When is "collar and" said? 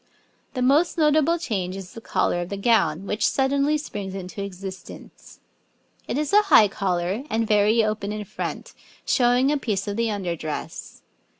6.69-7.47